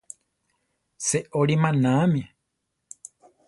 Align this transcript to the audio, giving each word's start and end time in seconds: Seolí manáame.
Seolí 1.07 1.55
manáame. 1.63 2.23